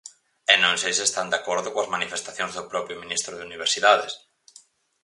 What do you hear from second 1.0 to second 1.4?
están de